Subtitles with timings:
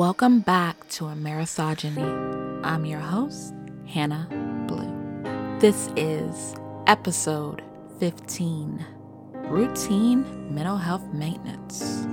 [0.00, 2.64] Welcome back to Amerisogyny.
[2.64, 3.52] I'm your host,
[3.86, 4.26] Hannah
[4.66, 5.58] Blue.
[5.60, 6.54] This is
[6.86, 7.62] episode
[7.98, 8.82] 15
[9.34, 12.06] Routine Mental Health Maintenance.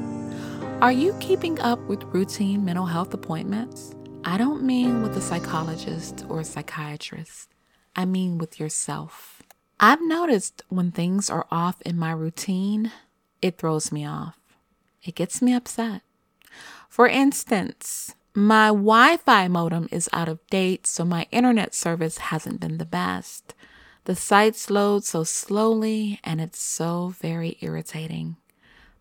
[0.81, 3.95] Are you keeping up with routine mental health appointments?
[4.25, 7.47] I don't mean with a psychologist or a psychiatrist,
[7.95, 9.41] I mean with yourself.
[9.79, 12.91] I've noticed when things are off in my routine,
[13.41, 14.37] it throws me off.
[15.01, 16.01] It gets me upset.
[16.89, 22.59] For instance, my Wi Fi modem is out of date, so my internet service hasn't
[22.59, 23.55] been the best.
[24.05, 28.37] The sites load so slowly, and it's so very irritating.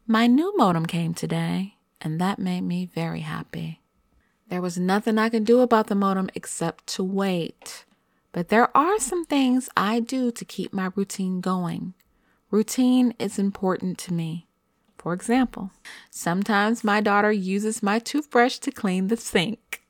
[0.07, 3.83] My new modem came today, and that made me very happy.
[4.49, 7.85] There was nothing I could do about the modem except to wait.
[8.33, 11.95] But there are some things I do to keep my routine going.
[12.51, 14.46] Routine is important to me.
[15.07, 15.71] For example,
[16.11, 19.85] sometimes my daughter uses my toothbrush to clean the sink.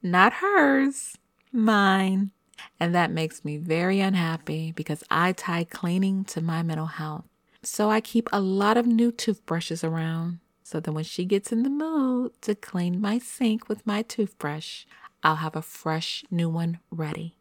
[0.00, 1.18] Not hers,
[1.50, 2.30] mine.
[2.78, 7.24] And that makes me very unhappy because I tie cleaning to my mental health.
[7.64, 11.64] So I keep a lot of new toothbrushes around so that when she gets in
[11.64, 14.84] the mood to clean my sink with my toothbrush,
[15.24, 17.34] I'll have a fresh new one ready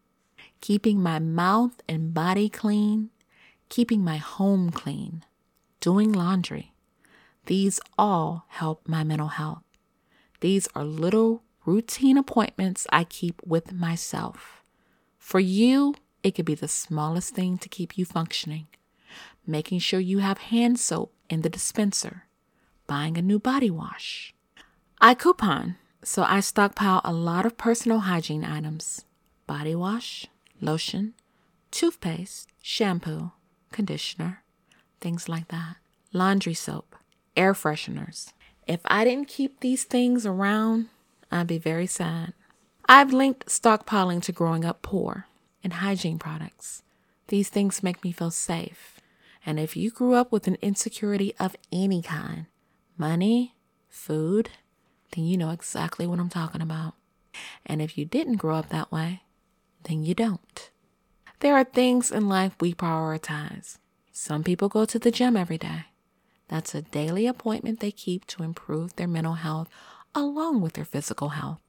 [0.62, 3.12] keeping my mouth and body clean,
[3.70, 5.24] keeping my home clean,
[5.80, 6.74] doing laundry.
[7.50, 9.64] These all help my mental health.
[10.40, 14.64] These are little routine appointments I keep with myself.
[15.18, 18.68] For you, it could be the smallest thing to keep you functioning.
[19.48, 22.28] Making sure you have hand soap in the dispenser,
[22.86, 24.36] buying a new body wash.
[25.02, 29.06] I coupon, so I stockpile a lot of personal hygiene items
[29.48, 30.28] body wash,
[30.62, 31.16] lotion,
[31.72, 33.32] toothpaste, shampoo,
[33.72, 34.44] conditioner,
[35.02, 35.78] things like that,
[36.14, 36.96] laundry soap,
[37.40, 38.34] air fresheners.
[38.68, 40.90] If I didn't keep these things around,
[41.32, 42.34] I'd be very sad.
[42.88, 45.26] I've linked stockpiling to growing up poor
[45.64, 46.84] and hygiene products.
[47.30, 49.00] These things make me feel safe.
[49.46, 52.48] And if you grew up with an insecurity of any kind,
[52.98, 53.56] money,
[53.88, 54.50] food,
[55.16, 56.96] then you know exactly what I'm talking about.
[57.66, 59.22] And if you didn't grow up that way,
[59.84, 60.70] then you don't.
[61.40, 63.78] There are things in life we prioritize.
[64.12, 65.86] Some people go to the gym every day.
[66.50, 69.70] That's a daily appointment they keep to improve their mental health
[70.14, 71.62] along with their physical health.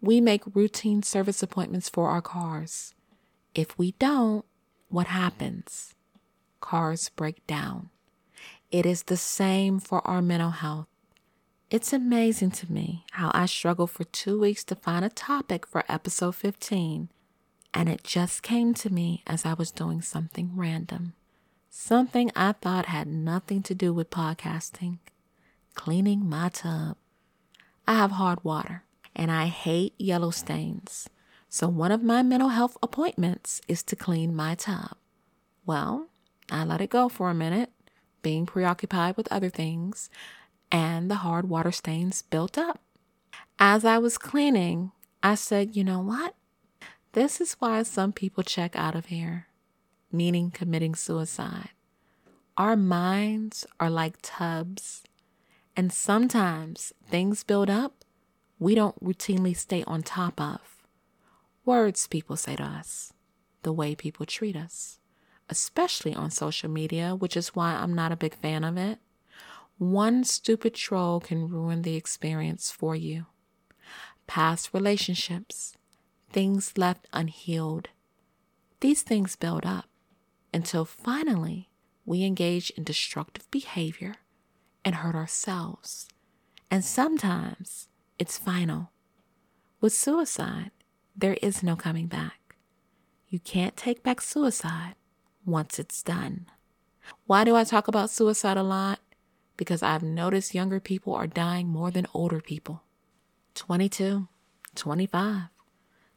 [0.00, 2.94] We make routine service appointments for our cars.
[3.54, 4.44] If we don't,
[4.88, 5.94] what happens?
[6.60, 7.90] Cars break down.
[8.70, 10.86] It is the same for our mental health.
[11.70, 15.84] It's amazing to me how I struggled for two weeks to find a topic for
[15.88, 17.08] episode 15
[17.74, 21.14] and it just came to me as I was doing something random.
[21.76, 24.98] Something I thought had nothing to do with podcasting
[25.74, 26.96] cleaning my tub.
[27.84, 31.10] I have hard water and I hate yellow stains.
[31.48, 34.96] So, one of my mental health appointments is to clean my tub.
[35.66, 36.06] Well,
[36.48, 37.72] I let it go for a minute,
[38.22, 40.08] being preoccupied with other things,
[40.70, 42.80] and the hard water stains built up.
[43.58, 44.92] As I was cleaning,
[45.24, 46.36] I said, you know what?
[47.14, 49.48] This is why some people check out of here,
[50.14, 51.70] meaning committing suicide.
[52.56, 55.02] Our minds are like tubs,
[55.76, 58.04] and sometimes things build up
[58.58, 60.86] we don't routinely stay on top of.
[61.64, 63.12] Words people say to us,
[63.62, 65.00] the way people treat us,
[65.50, 69.00] especially on social media, which is why I'm not a big fan of it.
[69.78, 73.26] One stupid troll can ruin the experience for you.
[74.26, 75.76] Past relationships,
[76.30, 77.88] things left unhealed.
[78.80, 79.86] These things build up
[80.54, 81.68] until finally
[82.06, 84.14] we engage in destructive behavior
[84.84, 86.08] and hurt ourselves.
[86.70, 87.88] And sometimes
[88.18, 88.90] it's final.
[89.80, 90.70] With suicide,
[91.16, 92.56] there is no coming back.
[93.28, 94.94] You can't take back suicide
[95.44, 96.46] once it's done.
[97.26, 99.00] Why do I talk about suicide a lot?
[99.56, 102.82] Because I've noticed younger people are dying more than older people
[103.54, 104.28] 22,
[104.74, 105.48] 25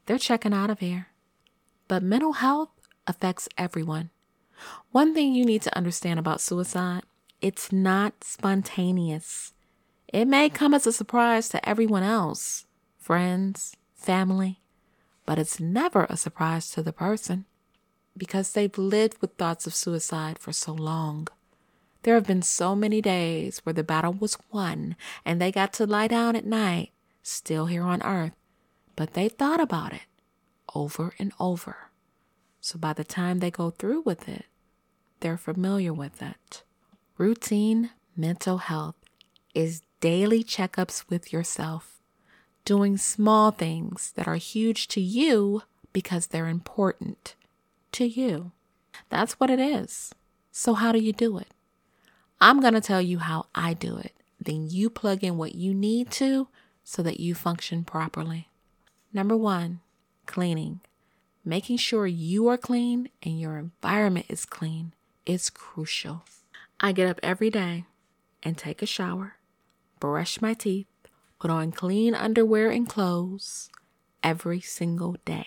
[0.08, 1.08] they're checking out of here.
[1.86, 2.70] But mental health
[3.06, 4.08] affects everyone.
[4.90, 7.02] One thing you need to understand about suicide
[7.40, 9.52] it's not spontaneous.
[10.08, 12.66] It may come as a surprise to everyone else,
[12.98, 14.60] friends, family,
[15.24, 17.44] but it's never a surprise to the person
[18.16, 21.28] because they've lived with thoughts of suicide for so long.
[22.02, 25.86] There have been so many days where the battle was won and they got to
[25.86, 26.90] lie down at night,
[27.22, 28.32] still here on earth,
[28.96, 30.06] but they thought about it
[30.74, 31.87] over and over.
[32.60, 34.46] So by the time they go through with it,
[35.20, 36.62] they're familiar with it.
[37.16, 38.96] Routine mental health
[39.54, 41.98] is daily checkups with yourself
[42.68, 45.62] doing small things that are huge to you
[45.94, 47.34] because they're important
[47.92, 48.52] to you.
[49.08, 50.12] That's what it is.
[50.52, 51.48] So, how do you do it?
[52.42, 54.12] I'm going to tell you how I do it.
[54.38, 56.48] Then you plug in what you need to
[56.84, 58.48] so that you function properly.
[59.14, 59.80] Number one,
[60.26, 60.80] cleaning.
[61.48, 64.92] Making sure you are clean and your environment is clean
[65.24, 66.24] is crucial.
[66.78, 67.86] I get up every day
[68.42, 69.36] and take a shower,
[69.98, 70.88] brush my teeth,
[71.40, 73.70] put on clean underwear and clothes
[74.22, 75.46] every single day.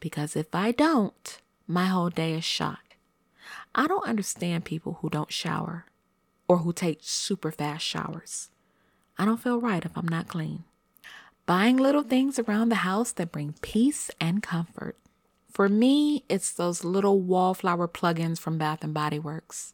[0.00, 2.78] Because if I don't, my whole day is shot.
[3.74, 5.84] I don't understand people who don't shower
[6.48, 8.48] or who take super fast showers.
[9.18, 10.64] I don't feel right if I'm not clean.
[11.44, 14.96] Buying little things around the house that bring peace and comfort.
[15.50, 19.72] For me, it's those little wallflower plugins from Bath and Body Works.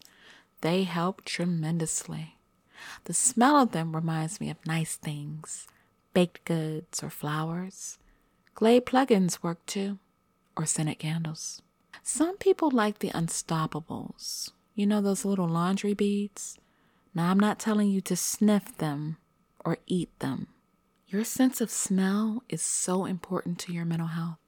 [0.62, 2.38] They help tremendously.
[3.04, 5.66] The smell of them reminds me of nice things,
[6.14, 7.98] baked goods or flowers.
[8.54, 9.98] Glade plugins work too,
[10.56, 11.60] or scented candles.
[12.02, 14.52] Some people like the unstoppables.
[14.74, 16.58] You know those little laundry beads?
[17.14, 19.18] Now, I'm not telling you to sniff them
[19.64, 20.48] or eat them.
[21.08, 24.38] Your sense of smell is so important to your mental health.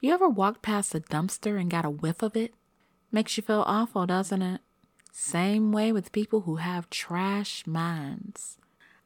[0.00, 2.54] You ever walked past a dumpster and got a whiff of it?
[3.10, 4.60] Makes you feel awful, doesn't it?
[5.10, 8.58] Same way with people who have trash minds.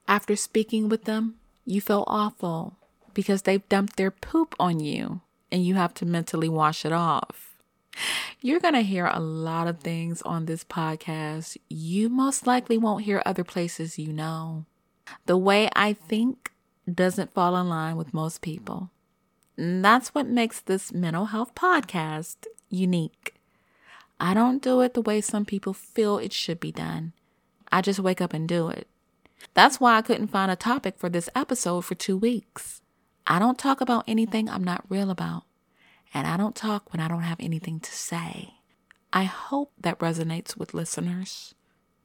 [0.06, 2.77] After speaking with them, you feel awful
[3.15, 7.55] because they've dumped their poop on you and you have to mentally wash it off.
[8.43, 13.05] You're going to hear a lot of things on this podcast you most likely won't
[13.05, 14.67] hear other places you know.
[15.25, 16.53] The way I think
[16.93, 18.91] doesn't fall in line with most people.
[19.56, 23.34] And that's what makes this mental health podcast unique.
[24.19, 27.12] I don't do it the way some people feel it should be done.
[27.70, 28.87] I just wake up and do it.
[29.54, 32.81] That's why I couldn't find a topic for this episode for two weeks.
[33.26, 35.44] I don't talk about anything I'm not real about,
[36.14, 38.54] and I don't talk when I don't have anything to say.
[39.12, 41.54] I hope that resonates with listeners.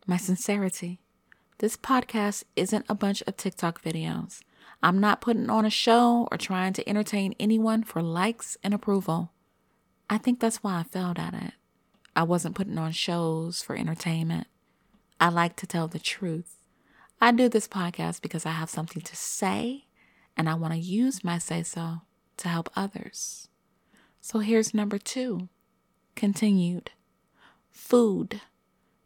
[0.05, 0.99] My sincerity.
[1.59, 4.41] This podcast isn't a bunch of TikTok videos.
[4.81, 9.31] I'm not putting on a show or trying to entertain anyone for likes and approval.
[10.09, 11.53] I think that's why I failed at it.
[12.15, 14.47] I wasn't putting on shows for entertainment.
[15.19, 16.57] I like to tell the truth.
[17.19, 19.85] I do this podcast because I have something to say
[20.35, 22.01] and I want to use my say so
[22.37, 23.49] to help others.
[24.21, 25.49] So here's number two
[26.15, 26.91] continued
[27.71, 28.41] food.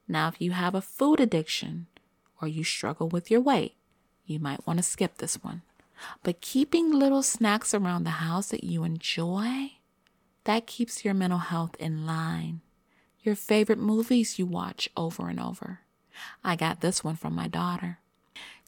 [0.08, 1.88] Now, if you have a food addiction
[2.42, 3.76] or you struggle with your weight,
[4.26, 5.62] you might want to skip this one.
[6.24, 9.74] But keeping little snacks around the house that you enjoy,
[10.46, 12.62] that keeps your mental health in line
[13.24, 15.82] your favorite movies you watch over and over.
[16.44, 18.00] I got this one from my daughter.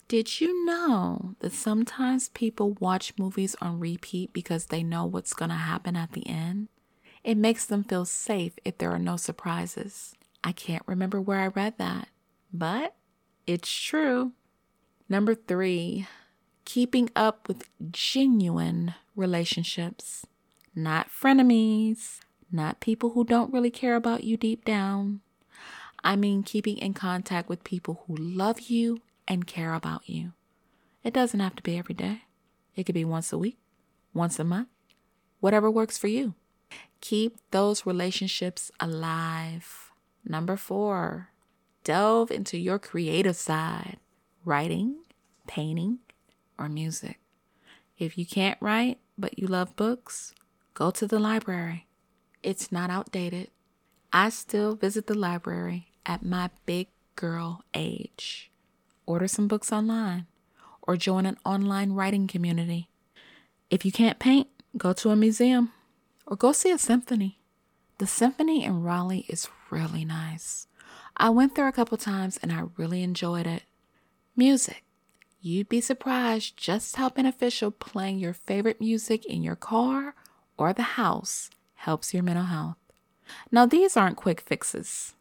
[0.08, 5.50] Did you know that sometimes people watch movies on repeat because they know what's going
[5.50, 6.68] to happen at the end?
[7.24, 10.14] It makes them feel safe if there are no surprises.
[10.44, 12.10] I can't remember where I read that,
[12.52, 12.96] but
[13.48, 14.34] it's true.
[15.10, 16.08] Number three,
[16.66, 20.26] keeping up with genuine relationships,
[20.76, 22.20] not frenemies,
[22.52, 25.22] not people who don't really care about you deep down.
[26.04, 30.34] I mean, keeping in contact with people who love you and care about you.
[31.04, 32.24] It doesn't have to be every day,
[32.76, 33.58] it could be once a week,
[34.14, 34.70] once a month,
[35.42, 36.34] whatever works for you.
[37.02, 39.92] Keep those relationships alive.
[40.26, 41.30] Number four,
[41.84, 43.98] delve into your creative side
[44.46, 44.98] writing,
[45.48, 46.00] painting,
[46.58, 47.20] or music.
[47.98, 50.34] If you can't write, but you love books,
[50.74, 51.88] go to the library.
[52.42, 53.50] It's not outdated.
[54.12, 58.52] I still visit the library at my big girl age.
[59.06, 60.28] Order some books online
[60.82, 62.90] or join an online writing community.
[63.70, 64.48] If you can't paint,
[64.78, 65.72] go to a museum
[66.28, 67.40] or go see a symphony.
[67.98, 70.68] The symphony in Raleigh is really nice.
[71.16, 73.64] I went there a couple times and I really enjoyed it.
[74.36, 74.84] Music.
[75.42, 80.16] You'd be surprised just how beneficial playing your favorite music in your car
[80.58, 82.78] or the house helps your mental health.
[83.52, 85.14] Now, these aren't quick fixes.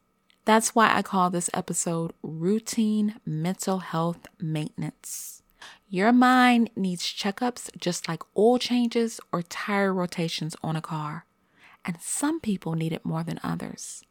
[0.47, 5.43] That's why I call this episode Routine Mental Health Maintenance.
[5.91, 11.27] Your mind needs checkups just like oil changes or tire rotations on a car.
[11.85, 14.05] And some people need it more than others.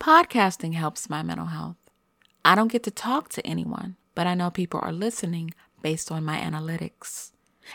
[0.00, 1.76] Podcasting helps my mental health.
[2.42, 6.24] I don't get to talk to anyone, but I know people are listening based on
[6.24, 7.30] my analytics.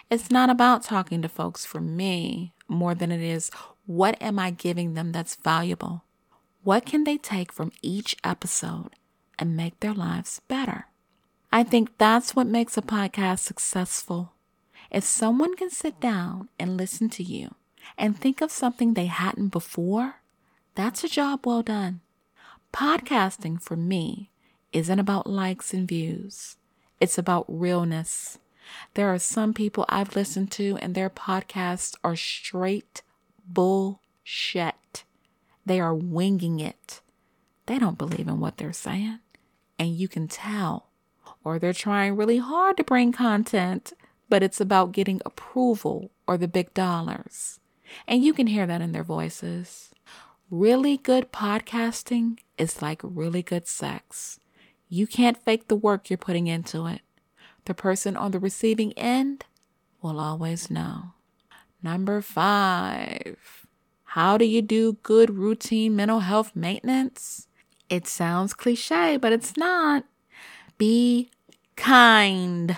[0.09, 3.49] It's not about talking to folks for me more than it is
[3.85, 6.03] what am I giving them that's valuable?
[6.63, 8.89] What can they take from each episode
[9.39, 10.87] and make their lives better?
[11.51, 14.33] I think that's what makes a podcast successful.
[14.89, 17.55] If someone can sit down and listen to you
[17.97, 20.21] and think of something they hadn't before,
[20.75, 22.01] that's a job well done.
[22.73, 24.30] Podcasting for me
[24.73, 26.57] isn't about likes and views,
[26.99, 28.39] it's about realness.
[28.93, 33.01] There are some people I've listened to, and their podcasts are straight
[33.45, 35.03] bullshit.
[35.65, 37.01] They are winging it.
[37.65, 39.19] They don't believe in what they're saying,
[39.77, 40.89] and you can tell.
[41.43, 43.93] Or they're trying really hard to bring content,
[44.29, 47.59] but it's about getting approval or the big dollars.
[48.07, 49.91] And you can hear that in their voices.
[50.49, 54.39] Really good podcasting is like really good sex.
[54.93, 56.99] You can't fake the work you're putting into it.
[57.63, 59.45] The person on the receiving end
[60.01, 61.13] will always know.
[61.81, 63.37] Number five,
[64.03, 67.47] how do you do good routine mental health maintenance?
[67.87, 70.03] It sounds cliche, but it's not.
[70.77, 71.31] Be
[71.77, 72.77] kind.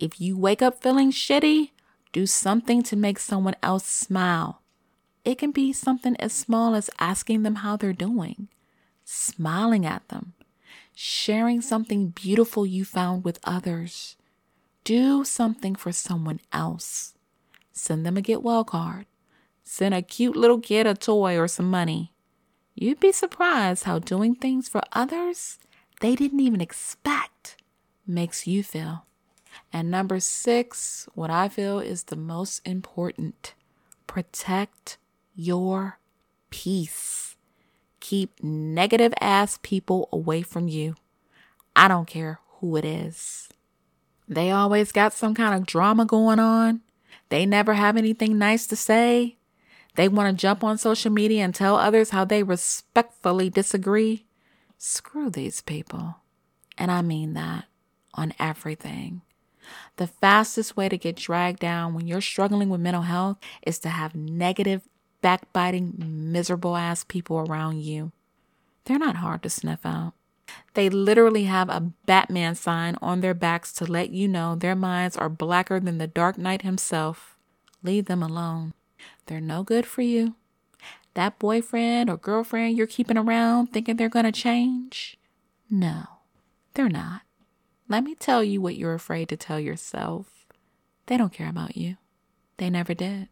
[0.00, 1.70] If you wake up feeling shitty,
[2.12, 4.62] do something to make someone else smile.
[5.24, 8.48] It can be something as small as asking them how they're doing,
[9.04, 10.34] smiling at them,
[11.00, 14.16] sharing something beautiful you found with others.
[14.82, 17.14] Do something for someone else.
[17.70, 19.06] Send them a get well card.
[19.62, 22.12] Send a cute little kid a toy or some money.
[22.74, 25.60] You'd be surprised how doing things for others
[26.00, 27.62] they didn't even expect
[28.04, 29.06] makes you feel.
[29.72, 33.54] And number six, what I feel is the most important
[34.08, 34.98] protect
[35.36, 36.00] your
[36.50, 37.36] peace.
[38.00, 40.94] Keep negative ass people away from you.
[41.74, 43.48] I don't care who it is.
[44.28, 46.82] They always got some kind of drama going on.
[47.28, 49.36] They never have anything nice to say.
[49.94, 54.26] They want to jump on social media and tell others how they respectfully disagree.
[54.76, 56.16] Screw these people.
[56.76, 57.64] And I mean that
[58.14, 59.22] on everything.
[59.96, 63.88] The fastest way to get dragged down when you're struggling with mental health is to
[63.88, 64.82] have negative,
[65.20, 68.12] backbiting, miserable ass people around you.
[68.84, 70.14] They're not hard to sniff out.
[70.74, 75.16] They literally have a Batman sign on their backs to let you know their minds
[75.16, 77.36] are blacker than the Dark Knight himself.
[77.82, 78.72] Leave them alone.
[79.26, 80.34] They're no good for you.
[81.14, 85.18] That boyfriend or girlfriend you're keeping around thinking they're going to change?
[85.68, 86.04] No,
[86.74, 87.22] they're not.
[87.88, 90.46] Let me tell you what you're afraid to tell yourself.
[91.06, 91.96] They don't care about you.
[92.58, 93.28] They never did.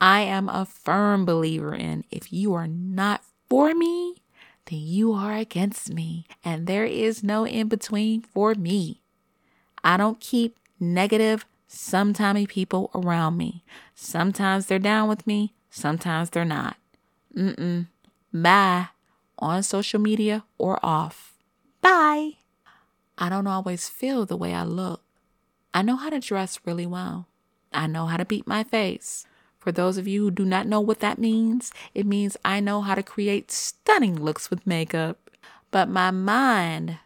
[0.00, 4.16] I am a firm believer in if you are not for me,
[4.66, 6.26] then you are against me.
[6.44, 9.00] And there is no in between for me.
[9.82, 13.64] I don't keep negative, sometimey people around me.
[13.94, 16.76] Sometimes they're down with me, sometimes they're not.
[17.36, 17.88] Mm-mm.
[18.32, 18.88] Bye.
[19.38, 21.34] On social media or off.
[21.80, 22.38] Bye.
[23.18, 25.02] I don't always feel the way I look.
[25.72, 27.26] I know how to dress really well.
[27.72, 29.26] I know how to beat my face.
[29.64, 32.82] For those of you who do not know what that means, it means I know
[32.82, 35.30] how to create stunning looks with makeup.
[35.70, 36.98] But my mind,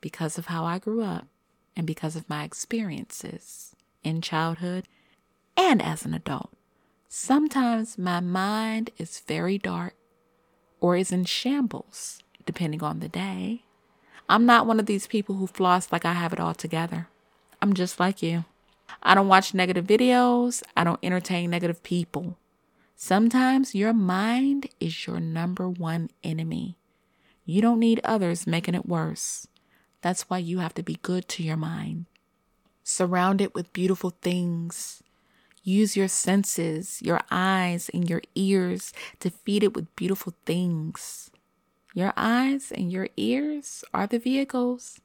[0.00, 1.26] because of how I grew up
[1.74, 4.86] and because of my experiences in childhood
[5.56, 6.52] and as an adult,
[7.08, 9.96] sometimes my mind is very dark
[10.78, 13.64] or is in shambles, depending on the day.
[14.28, 17.08] I'm not one of these people who floss like I have it all together.
[17.60, 18.44] I'm just like you.
[19.02, 20.62] I don't watch negative videos.
[20.76, 22.38] I don't entertain negative people.
[22.96, 26.76] Sometimes your mind is your number one enemy.
[27.44, 29.46] You don't need others making it worse.
[30.00, 32.06] That's why you have to be good to your mind.
[32.82, 35.02] Surround it with beautiful things.
[35.62, 41.30] Use your senses, your eyes, and your ears to feed it with beautiful things.
[41.92, 45.00] Your eyes and your ears are the vehicles.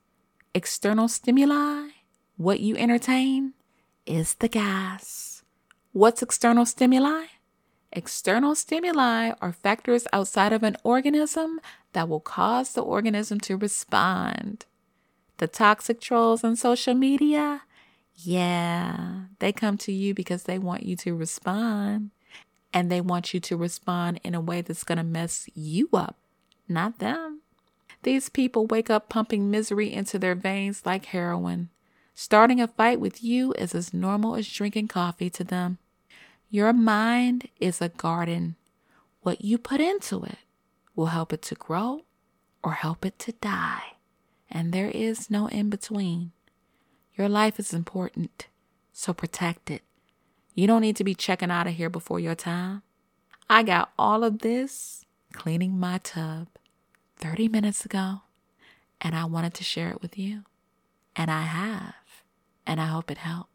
[0.53, 1.89] External stimuli,
[2.37, 3.53] what you entertain,
[4.05, 5.43] is the gas.
[5.91, 7.25] What's external stimuli?
[7.91, 11.59] External stimuli are factors outside of an organism
[11.93, 14.65] that will cause the organism to respond.
[15.37, 17.63] The toxic trolls on social media,
[18.15, 22.11] yeah, they come to you because they want you to respond.
[22.73, 26.15] And they want you to respond in a way that's going to mess you up
[26.71, 27.41] not them.
[28.03, 31.69] These people wake up pumping misery into their veins like heroin.
[32.23, 35.79] Starting a fight with you is as normal as drinking coffee to them.
[36.51, 38.57] Your mind is a garden.
[39.21, 40.37] What you put into it
[40.95, 42.03] will help it to grow
[42.63, 43.95] or help it to die.
[44.51, 46.31] And there is no in between.
[47.15, 48.45] Your life is important,
[48.93, 49.81] so protect it.
[50.53, 52.83] You don't need to be checking out of here before your time.
[53.49, 56.49] I got all of this cleaning my tub.
[57.17, 58.21] 30 minutes ago,
[59.01, 60.43] and I wanted to share it with you.
[61.15, 61.95] And I have,
[62.71, 63.49] and I hope it helped.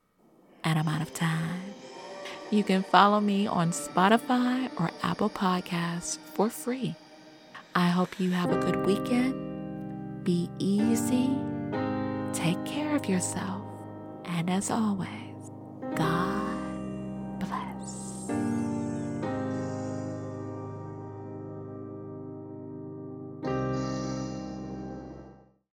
[0.63, 1.73] and I'm out of time.
[2.51, 6.95] You can follow me on Spotify or Apple Podcasts for free.
[7.75, 9.35] I hope you have a good weekend.
[10.23, 11.31] Be easy.
[12.35, 13.63] Take care of yourself.
[14.27, 15.41] And as always,
[15.95, 16.26] God